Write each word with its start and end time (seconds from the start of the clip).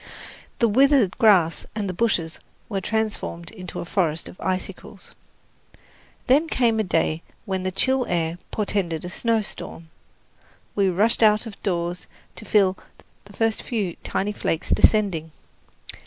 The 0.57 0.67
withered 0.67 1.15
grass 1.19 1.67
and 1.75 1.87
the 1.87 1.93
bushes 1.93 2.39
were 2.69 2.81
transformed 2.81 3.51
into 3.51 3.79
a 3.81 3.85
forest 3.85 4.27
of 4.27 4.41
icicles. 4.41 5.13
Then 6.25 6.47
came 6.47 6.79
a 6.79 6.83
day 6.83 7.21
when 7.45 7.61
the 7.61 7.71
chill 7.71 8.07
air 8.07 8.39
portended 8.49 9.05
a 9.05 9.09
snowstorm. 9.09 9.91
We 10.75 10.89
rushed 10.89 11.21
out 11.21 11.45
of 11.45 11.61
doors 11.61 12.07
to 12.37 12.45
feel 12.45 12.79
the 13.25 13.33
first 13.33 13.61
few 13.61 13.95
tiny 14.03 14.31
flakes 14.31 14.71
descending. 14.71 15.33